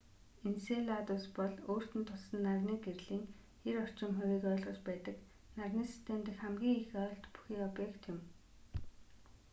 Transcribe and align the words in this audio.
энселадус 0.49 1.23
бол 1.37 1.53
өөрт 1.71 1.91
нь 1.99 2.07
туссан 2.09 2.39
нарны 2.45 2.75
гэрлийн 2.85 3.23
90 3.65 3.83
орчим 3.83 4.11
хувийг 4.17 4.43
ойлгож 4.51 4.77
байдаг 4.87 5.15
нарны 5.57 5.83
систем 5.91 6.19
дэх 6.23 6.35
хамгийн 6.43 6.77
их 6.83 6.91
ойлт 7.05 7.25
бүхий 7.33 7.59
объект 7.69 8.03
юм 8.11 8.19